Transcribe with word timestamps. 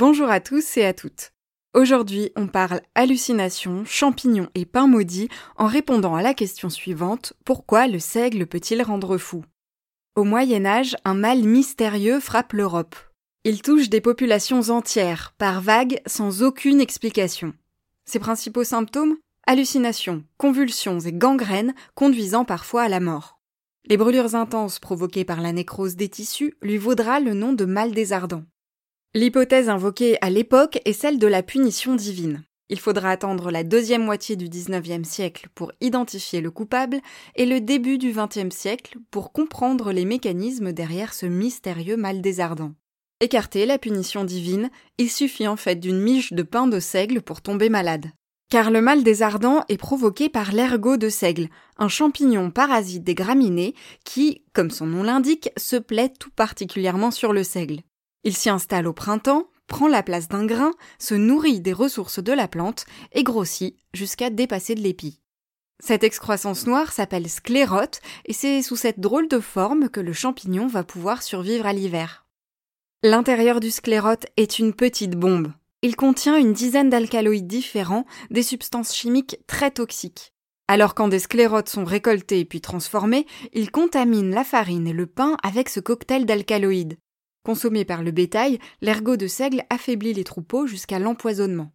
Bonjour 0.00 0.30
à 0.30 0.40
tous 0.40 0.78
et 0.78 0.86
à 0.86 0.94
toutes. 0.94 1.34
Aujourd'hui, 1.74 2.32
on 2.34 2.46
parle 2.46 2.80
hallucinations, 2.94 3.84
champignons 3.84 4.48
et 4.54 4.64
pain 4.64 4.86
maudit 4.86 5.28
en 5.56 5.66
répondant 5.66 6.14
à 6.14 6.22
la 6.22 6.32
question 6.32 6.70
suivante 6.70 7.34
pourquoi 7.44 7.86
le 7.86 7.98
seigle 7.98 8.46
peut-il 8.46 8.80
rendre 8.80 9.18
fou? 9.18 9.44
Au 10.16 10.24
Moyen 10.24 10.64
Âge, 10.64 10.96
un 11.04 11.12
mal 11.12 11.42
mystérieux 11.42 12.18
frappe 12.18 12.54
l'Europe. 12.54 12.96
Il 13.44 13.60
touche 13.60 13.90
des 13.90 14.00
populations 14.00 14.70
entières, 14.70 15.34
par 15.36 15.60
vagues, 15.60 16.00
sans 16.06 16.42
aucune 16.42 16.80
explication. 16.80 17.52
Ses 18.06 18.20
principaux 18.20 18.64
symptômes? 18.64 19.18
Hallucinations, 19.46 20.24
convulsions 20.38 21.00
et 21.00 21.12
gangrènes 21.12 21.74
conduisant 21.94 22.46
parfois 22.46 22.84
à 22.84 22.88
la 22.88 23.00
mort. 23.00 23.38
Les 23.84 23.98
brûlures 23.98 24.34
intenses 24.34 24.78
provoquées 24.78 25.26
par 25.26 25.42
la 25.42 25.52
nécrose 25.52 25.96
des 25.96 26.08
tissus 26.08 26.54
lui 26.62 26.78
vaudra 26.78 27.20
le 27.20 27.34
nom 27.34 27.52
de 27.52 27.66
mal 27.66 27.92
des 27.92 28.14
ardents. 28.14 28.44
L'hypothèse 29.12 29.68
invoquée 29.68 30.18
à 30.20 30.30
l'époque 30.30 30.78
est 30.84 30.92
celle 30.92 31.18
de 31.18 31.26
la 31.26 31.42
punition 31.42 31.96
divine. 31.96 32.44
Il 32.68 32.78
faudra 32.78 33.10
attendre 33.10 33.50
la 33.50 33.64
deuxième 33.64 34.04
moitié 34.04 34.36
du 34.36 34.48
XIXe 34.48 35.08
siècle 35.08 35.48
pour 35.56 35.72
identifier 35.80 36.40
le 36.40 36.52
coupable 36.52 37.00
et 37.34 37.44
le 37.44 37.60
début 37.60 37.98
du 37.98 38.12
XXe 38.12 38.54
siècle 38.54 38.98
pour 39.10 39.32
comprendre 39.32 39.90
les 39.90 40.04
mécanismes 40.04 40.70
derrière 40.70 41.12
ce 41.12 41.26
mystérieux 41.26 41.96
mal 41.96 42.20
des 42.20 42.38
ardents. 42.38 42.74
Écarter 43.18 43.66
la 43.66 43.78
punition 43.78 44.22
divine, 44.22 44.70
il 44.96 45.10
suffit 45.10 45.48
en 45.48 45.56
fait 45.56 45.80
d'une 45.80 46.00
miche 46.00 46.32
de 46.32 46.44
pain 46.44 46.68
de 46.68 46.78
seigle 46.78 47.20
pour 47.20 47.42
tomber 47.42 47.68
malade. 47.68 48.12
Car 48.48 48.70
le 48.70 48.80
mal 48.80 49.02
des 49.02 49.22
ardents 49.22 49.64
est 49.68 49.76
provoqué 49.76 50.28
par 50.28 50.52
l'ergot 50.52 50.96
de 50.96 51.08
seigle, 51.08 51.48
un 51.78 51.88
champignon 51.88 52.52
parasite 52.52 53.02
des 53.02 53.16
graminées 53.16 53.74
qui, 54.04 54.44
comme 54.52 54.70
son 54.70 54.86
nom 54.86 55.02
l'indique, 55.02 55.50
se 55.56 55.74
plaît 55.74 56.12
tout 56.16 56.30
particulièrement 56.30 57.10
sur 57.10 57.32
le 57.32 57.42
seigle. 57.42 57.80
Il 58.24 58.36
s'y 58.36 58.50
installe 58.50 58.86
au 58.86 58.92
printemps, 58.92 59.48
prend 59.66 59.88
la 59.88 60.02
place 60.02 60.28
d'un 60.28 60.44
grain, 60.44 60.72
se 60.98 61.14
nourrit 61.14 61.60
des 61.60 61.72
ressources 61.72 62.22
de 62.22 62.32
la 62.32 62.48
plante 62.48 62.84
et 63.12 63.22
grossit 63.22 63.76
jusqu'à 63.94 64.28
dépasser 64.28 64.74
de 64.74 64.80
l'épi. 64.80 65.20
Cette 65.82 66.04
excroissance 66.04 66.66
noire 66.66 66.92
s'appelle 66.92 67.28
sclérote 67.28 68.00
et 68.26 68.34
c'est 68.34 68.60
sous 68.60 68.76
cette 68.76 69.00
drôle 69.00 69.28
de 69.28 69.40
forme 69.40 69.88
que 69.88 70.00
le 70.00 70.12
champignon 70.12 70.66
va 70.66 70.84
pouvoir 70.84 71.22
survivre 71.22 71.64
à 71.64 71.72
l'hiver. 71.72 72.26
L'intérieur 73.02 73.60
du 73.60 73.70
sclérote 73.70 74.26
est 74.36 74.58
une 74.58 74.74
petite 74.74 75.16
bombe. 75.16 75.52
Il 75.80 75.96
contient 75.96 76.36
une 76.36 76.52
dizaine 76.52 76.90
d'alcaloïdes 76.90 77.46
différents, 77.46 78.04
des 78.30 78.42
substances 78.42 78.94
chimiques 78.94 79.38
très 79.46 79.70
toxiques. 79.70 80.34
Alors 80.68 80.94
quand 80.94 81.08
des 81.08 81.18
sclérotes 81.18 81.70
sont 81.70 81.86
récoltés 81.86 82.44
puis 82.44 82.60
transformés, 82.60 83.26
ils 83.54 83.70
contaminent 83.70 84.34
la 84.34 84.44
farine 84.44 84.86
et 84.86 84.92
le 84.92 85.06
pain 85.06 85.38
avec 85.42 85.70
ce 85.70 85.80
cocktail 85.80 86.26
d'alcaloïdes. 86.26 86.98
Consommé 87.44 87.84
par 87.84 88.02
le 88.02 88.10
bétail, 88.10 88.58
l'ergot 88.82 89.16
de 89.16 89.26
seigle 89.26 89.64
affaiblit 89.70 90.12
les 90.12 90.24
troupeaux 90.24 90.66
jusqu'à 90.66 90.98
l'empoisonnement. 90.98 91.72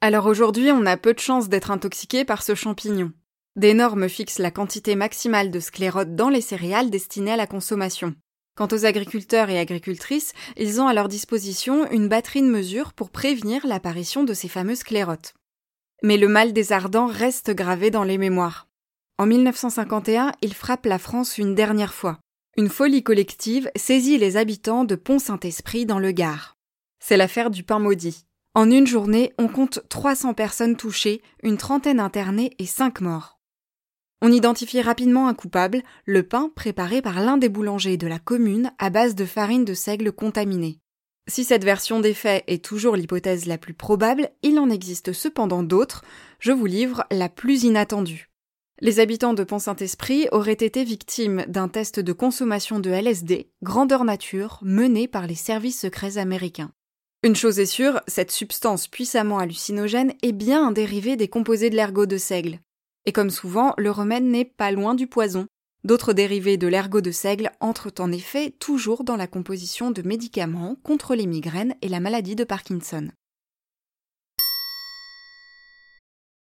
Alors 0.00 0.26
aujourd'hui, 0.26 0.70
on 0.70 0.86
a 0.86 0.96
peu 0.96 1.14
de 1.14 1.20
chances 1.20 1.48
d'être 1.48 1.70
intoxiqué 1.70 2.24
par 2.24 2.42
ce 2.42 2.54
champignon. 2.54 3.12
Des 3.56 3.72
normes 3.72 4.08
fixent 4.08 4.40
la 4.40 4.50
quantité 4.50 4.96
maximale 4.96 5.50
de 5.52 5.60
sclérotes 5.60 6.16
dans 6.16 6.28
les 6.28 6.40
céréales 6.40 6.90
destinées 6.90 7.32
à 7.32 7.36
la 7.36 7.46
consommation. 7.46 8.14
Quant 8.56 8.68
aux 8.70 8.84
agriculteurs 8.84 9.50
et 9.50 9.58
agricultrices, 9.58 10.32
ils 10.56 10.80
ont 10.80 10.88
à 10.88 10.94
leur 10.94 11.08
disposition 11.08 11.90
une 11.90 12.08
batterie 12.08 12.42
de 12.42 12.48
mesures 12.48 12.92
pour 12.92 13.10
prévenir 13.10 13.66
l'apparition 13.66 14.24
de 14.24 14.34
ces 14.34 14.48
fameuses 14.48 14.78
sclérotes. 14.78 15.34
Mais 16.02 16.16
le 16.16 16.28
mal 16.28 16.52
des 16.52 16.72
ardents 16.72 17.06
reste 17.06 17.50
gravé 17.50 17.90
dans 17.90 18.04
les 18.04 18.18
mémoires. 18.18 18.68
En 19.18 19.26
1951, 19.26 20.32
il 20.42 20.54
frappe 20.54 20.86
la 20.86 20.98
France 20.98 21.38
une 21.38 21.54
dernière 21.54 21.94
fois. 21.94 22.18
Une 22.56 22.68
folie 22.68 23.02
collective 23.02 23.68
saisit 23.74 24.16
les 24.16 24.36
habitants 24.36 24.84
de 24.84 24.94
Pont-Saint-Esprit 24.94 25.86
dans 25.86 25.98
le 25.98 26.12
Gard. 26.12 26.56
C'est 27.00 27.16
l'affaire 27.16 27.50
du 27.50 27.64
pain 27.64 27.80
maudit. 27.80 28.26
En 28.54 28.70
une 28.70 28.86
journée, 28.86 29.32
on 29.38 29.48
compte 29.48 29.80
300 29.88 30.34
personnes 30.34 30.76
touchées, 30.76 31.20
une 31.42 31.56
trentaine 31.56 31.98
internées 31.98 32.52
et 32.60 32.66
5 32.66 33.00
morts. 33.00 33.40
On 34.22 34.30
identifie 34.30 34.80
rapidement 34.80 35.26
un 35.26 35.34
coupable, 35.34 35.82
le 36.04 36.22
pain 36.22 36.48
préparé 36.54 37.02
par 37.02 37.20
l'un 37.20 37.38
des 37.38 37.48
boulangers 37.48 37.96
de 37.96 38.06
la 38.06 38.20
commune 38.20 38.70
à 38.78 38.88
base 38.88 39.16
de 39.16 39.24
farine 39.24 39.64
de 39.64 39.74
seigle 39.74 40.12
contaminée. 40.12 40.78
Si 41.26 41.42
cette 41.42 41.64
version 41.64 41.98
des 41.98 42.14
faits 42.14 42.44
est 42.46 42.64
toujours 42.64 42.94
l'hypothèse 42.94 43.46
la 43.46 43.58
plus 43.58 43.74
probable, 43.74 44.30
il 44.42 44.60
en 44.60 44.70
existe 44.70 45.12
cependant 45.12 45.64
d'autres, 45.64 46.04
je 46.38 46.52
vous 46.52 46.66
livre 46.66 47.04
la 47.10 47.28
plus 47.28 47.64
inattendue. 47.64 48.30
Les 48.80 48.98
habitants 48.98 49.34
de 49.34 49.44
Pont-Saint-Esprit 49.44 50.26
auraient 50.32 50.52
été 50.52 50.82
victimes 50.82 51.44
d'un 51.46 51.68
test 51.68 52.00
de 52.00 52.12
consommation 52.12 52.80
de 52.80 52.90
LSD, 52.90 53.48
grandeur 53.62 54.04
nature, 54.04 54.58
mené 54.62 55.06
par 55.06 55.28
les 55.28 55.36
services 55.36 55.80
secrets 55.80 56.18
américains. 56.18 56.72
Une 57.22 57.36
chose 57.36 57.60
est 57.60 57.66
sûre, 57.66 58.00
cette 58.08 58.32
substance 58.32 58.88
puissamment 58.88 59.38
hallucinogène 59.38 60.12
est 60.22 60.32
bien 60.32 60.66
un 60.66 60.72
dérivé 60.72 61.16
des 61.16 61.28
composés 61.28 61.70
de 61.70 61.76
l'ergot 61.76 62.06
de 62.06 62.18
seigle. 62.18 62.58
Et 63.06 63.12
comme 63.12 63.30
souvent, 63.30 63.74
le 63.78 63.92
remède 63.92 64.24
n'est 64.24 64.44
pas 64.44 64.72
loin 64.72 64.94
du 64.94 65.06
poison. 65.06 65.46
D'autres 65.84 66.12
dérivés 66.12 66.56
de 66.56 66.66
l'ergot 66.66 67.00
de 67.00 67.12
seigle 67.12 67.52
entrent 67.60 67.92
en 68.00 68.10
effet 68.10 68.50
toujours 68.58 69.04
dans 69.04 69.16
la 69.16 69.28
composition 69.28 69.92
de 69.92 70.02
médicaments 70.02 70.76
contre 70.82 71.14
les 71.14 71.26
migraines 71.26 71.76
et 71.80 71.88
la 71.88 72.00
maladie 72.00 72.36
de 72.36 72.44
Parkinson. 72.44 73.08